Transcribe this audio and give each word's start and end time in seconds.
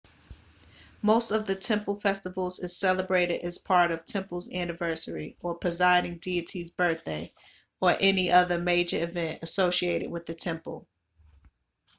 most 1.03 1.29
of 1.29 1.45
the 1.45 1.53
temple 1.53 1.95
festivals 1.95 2.57
is 2.57 2.75
celebrated 2.75 3.41
as 3.43 3.59
part 3.59 3.91
of 3.91 4.03
temple's 4.03 4.51
anniversary 4.51 5.37
or 5.43 5.53
presiding 5.53 6.17
deity's 6.17 6.71
birthday 6.71 7.31
or 7.79 7.93
any 7.99 8.31
other 8.31 8.57
major 8.57 8.97
event 8.99 9.37
associated 9.43 10.09
with 10.09 10.25
the 10.25 10.33
temple 10.33 10.87